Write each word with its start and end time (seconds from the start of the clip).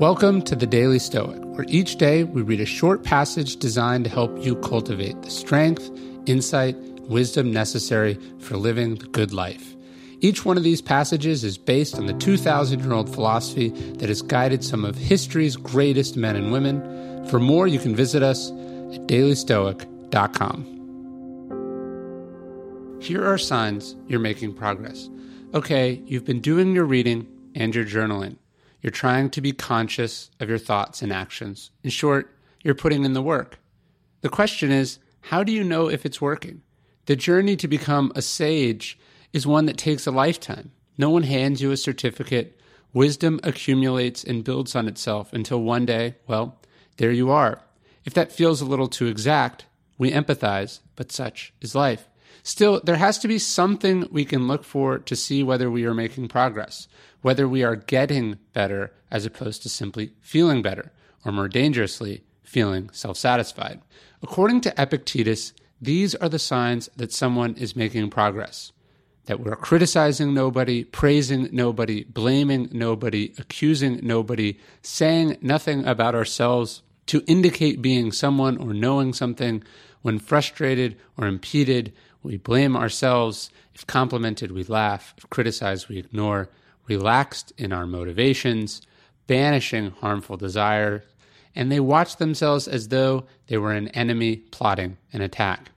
Welcome 0.00 0.40
to 0.42 0.56
the 0.56 0.66
Daily 0.66 0.98
Stoic, 0.98 1.38
where 1.42 1.66
each 1.68 1.96
day 1.96 2.24
we 2.24 2.40
read 2.40 2.62
a 2.62 2.64
short 2.64 3.04
passage 3.04 3.56
designed 3.56 4.04
to 4.04 4.10
help 4.10 4.34
you 4.42 4.56
cultivate 4.56 5.20
the 5.20 5.28
strength, 5.28 5.90
insight, 6.24 6.74
wisdom 7.02 7.52
necessary 7.52 8.18
for 8.38 8.56
living 8.56 8.94
the 8.94 9.04
good 9.08 9.34
life. 9.34 9.76
Each 10.20 10.42
one 10.42 10.56
of 10.56 10.62
these 10.62 10.80
passages 10.80 11.44
is 11.44 11.58
based 11.58 11.96
on 11.96 12.06
the 12.06 12.14
2,000 12.14 12.80
year 12.80 12.94
old 12.94 13.14
philosophy 13.14 13.68
that 13.98 14.08
has 14.08 14.22
guided 14.22 14.64
some 14.64 14.86
of 14.86 14.96
history's 14.96 15.54
greatest 15.56 16.16
men 16.16 16.34
and 16.34 16.50
women. 16.50 17.28
For 17.28 17.38
more, 17.38 17.66
you 17.66 17.78
can 17.78 17.94
visit 17.94 18.22
us 18.22 18.48
at 18.48 19.06
dailystoic.com. 19.06 20.64
Here 23.02 23.22
are 23.22 23.36
signs 23.36 23.96
you're 24.08 24.18
making 24.18 24.54
progress. 24.54 25.10
Okay, 25.52 26.00
you've 26.06 26.24
been 26.24 26.40
doing 26.40 26.74
your 26.74 26.86
reading 26.86 27.26
and 27.54 27.74
your 27.74 27.84
journaling. 27.84 28.38
You're 28.82 28.90
trying 28.90 29.30
to 29.30 29.40
be 29.40 29.52
conscious 29.52 30.30
of 30.40 30.48
your 30.48 30.58
thoughts 30.58 31.02
and 31.02 31.12
actions. 31.12 31.70
In 31.82 31.90
short, 31.90 32.34
you're 32.62 32.74
putting 32.74 33.04
in 33.04 33.12
the 33.12 33.22
work. 33.22 33.58
The 34.22 34.28
question 34.28 34.70
is, 34.70 34.98
how 35.22 35.42
do 35.42 35.52
you 35.52 35.64
know 35.64 35.88
if 35.88 36.06
it's 36.06 36.20
working? 36.20 36.62
The 37.06 37.16
journey 37.16 37.56
to 37.56 37.68
become 37.68 38.12
a 38.14 38.22
sage 38.22 38.98
is 39.32 39.46
one 39.46 39.66
that 39.66 39.76
takes 39.76 40.06
a 40.06 40.10
lifetime. 40.10 40.72
No 40.98 41.10
one 41.10 41.22
hands 41.22 41.62
you 41.62 41.70
a 41.70 41.76
certificate. 41.76 42.60
Wisdom 42.92 43.40
accumulates 43.42 44.24
and 44.24 44.44
builds 44.44 44.74
on 44.74 44.88
itself 44.88 45.32
until 45.32 45.62
one 45.62 45.86
day, 45.86 46.16
well, 46.26 46.60
there 46.96 47.12
you 47.12 47.30
are. 47.30 47.62
If 48.04 48.14
that 48.14 48.32
feels 48.32 48.60
a 48.60 48.66
little 48.66 48.88
too 48.88 49.06
exact, 49.06 49.66
we 49.98 50.10
empathize, 50.10 50.80
but 50.96 51.12
such 51.12 51.52
is 51.60 51.74
life. 51.74 52.09
Still, 52.42 52.80
there 52.84 52.96
has 52.96 53.18
to 53.18 53.28
be 53.28 53.38
something 53.38 54.08
we 54.10 54.24
can 54.24 54.48
look 54.48 54.64
for 54.64 54.98
to 54.98 55.16
see 55.16 55.42
whether 55.42 55.70
we 55.70 55.84
are 55.84 55.94
making 55.94 56.28
progress, 56.28 56.88
whether 57.22 57.48
we 57.48 57.62
are 57.62 57.76
getting 57.76 58.38
better 58.52 58.92
as 59.10 59.26
opposed 59.26 59.62
to 59.62 59.68
simply 59.68 60.12
feeling 60.20 60.62
better, 60.62 60.92
or 61.24 61.32
more 61.32 61.48
dangerously, 61.48 62.22
feeling 62.42 62.90
self 62.92 63.16
satisfied. 63.16 63.80
According 64.22 64.60
to 64.62 64.74
Epictetus, 64.80 65.52
these 65.80 66.14
are 66.16 66.28
the 66.28 66.38
signs 66.38 66.90
that 66.96 67.12
someone 67.12 67.54
is 67.54 67.76
making 67.76 68.10
progress. 68.10 68.72
That 69.26 69.40
we're 69.40 69.56
criticizing 69.56 70.34
nobody, 70.34 70.84
praising 70.84 71.48
nobody, 71.52 72.04
blaming 72.04 72.68
nobody, 72.72 73.32
accusing 73.38 74.00
nobody, 74.02 74.58
saying 74.82 75.38
nothing 75.40 75.84
about 75.86 76.14
ourselves 76.14 76.82
to 77.06 77.22
indicate 77.26 77.82
being 77.82 78.12
someone 78.12 78.56
or 78.58 78.74
knowing 78.74 79.12
something. 79.12 79.62
When 80.02 80.18
frustrated 80.18 80.96
or 81.18 81.26
impeded, 81.26 81.92
we 82.22 82.36
blame 82.36 82.76
ourselves. 82.76 83.50
If 83.74 83.86
complimented, 83.86 84.50
we 84.52 84.64
laugh. 84.64 85.14
If 85.16 85.28
criticized, 85.30 85.88
we 85.88 85.98
ignore. 85.98 86.50
Relaxed 86.86 87.52
in 87.56 87.72
our 87.72 87.86
motivations, 87.86 88.82
banishing 89.26 89.92
harmful 89.92 90.36
desire, 90.36 91.04
and 91.54 91.70
they 91.70 91.80
watch 91.80 92.16
themselves 92.16 92.66
as 92.66 92.88
though 92.88 93.24
they 93.46 93.56
were 93.56 93.72
an 93.72 93.88
enemy 93.88 94.36
plotting 94.36 94.96
an 95.12 95.20
attack. 95.20 95.70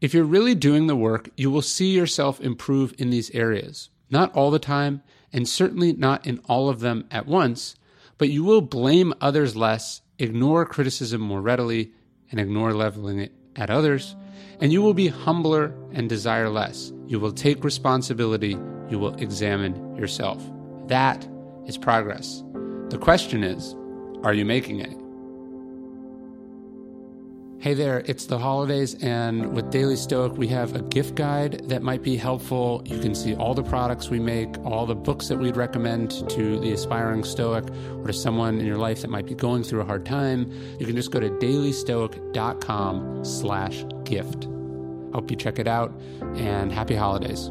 If 0.00 0.14
you're 0.14 0.24
really 0.24 0.54
doing 0.54 0.86
the 0.86 0.96
work, 0.96 1.28
you 1.36 1.50
will 1.50 1.62
see 1.62 1.94
yourself 1.94 2.40
improve 2.40 2.94
in 2.98 3.10
these 3.10 3.30
areas. 3.30 3.90
Not 4.10 4.34
all 4.34 4.50
the 4.50 4.58
time, 4.58 5.02
and 5.32 5.48
certainly 5.48 5.92
not 5.92 6.26
in 6.26 6.40
all 6.46 6.68
of 6.68 6.80
them 6.80 7.06
at 7.10 7.26
once, 7.26 7.76
but 8.18 8.30
you 8.30 8.44
will 8.44 8.60
blame 8.60 9.12
others 9.20 9.56
less, 9.56 10.02
ignore 10.18 10.64
criticism 10.64 11.20
more 11.20 11.40
readily, 11.40 11.92
and 12.30 12.40
ignore 12.40 12.72
leveling 12.72 13.18
it 13.18 13.32
at 13.56 13.70
others 13.70 14.16
and 14.60 14.72
you 14.72 14.82
will 14.82 14.94
be 14.94 15.08
humbler 15.08 15.74
and 15.92 16.08
desire 16.08 16.48
less. 16.48 16.92
You 17.06 17.20
will 17.20 17.32
take 17.32 17.64
responsibility. 17.64 18.56
You 18.88 18.98
will 18.98 19.14
examine 19.16 19.96
yourself. 19.96 20.42
That 20.86 21.26
is 21.66 21.76
progress. 21.76 22.42
The 22.90 22.98
question 22.98 23.42
is 23.42 23.74
are 24.22 24.32
you 24.32 24.44
making 24.44 24.80
it? 24.80 25.03
Hey 27.64 27.72
there, 27.72 28.02
it's 28.04 28.26
the 28.26 28.38
holidays, 28.38 28.94
and 29.00 29.54
with 29.54 29.70
Daily 29.70 29.96
Stoic, 29.96 30.36
we 30.36 30.48
have 30.48 30.76
a 30.76 30.82
gift 30.82 31.14
guide 31.14 31.66
that 31.70 31.82
might 31.82 32.02
be 32.02 32.14
helpful. 32.14 32.82
You 32.84 32.98
can 32.98 33.14
see 33.14 33.34
all 33.34 33.54
the 33.54 33.62
products 33.62 34.10
we 34.10 34.20
make, 34.20 34.58
all 34.66 34.84
the 34.84 34.94
books 34.94 35.28
that 35.28 35.38
we'd 35.38 35.56
recommend 35.56 36.28
to 36.28 36.60
the 36.60 36.72
aspiring 36.72 37.24
Stoic 37.24 37.64
or 38.02 38.08
to 38.08 38.12
someone 38.12 38.58
in 38.60 38.66
your 38.66 38.76
life 38.76 39.00
that 39.00 39.08
might 39.08 39.24
be 39.24 39.34
going 39.34 39.62
through 39.62 39.80
a 39.80 39.84
hard 39.86 40.04
time. 40.04 40.52
You 40.78 40.84
can 40.84 40.94
just 40.94 41.10
go 41.10 41.20
to 41.20 41.30
dailystoic.com 41.30 43.24
slash 43.24 43.84
gift. 44.04 44.46
Hope 45.14 45.30
you 45.30 45.36
check 45.38 45.58
it 45.58 45.66
out, 45.66 45.90
and 46.36 46.70
happy 46.70 46.94
holidays. 46.94 47.50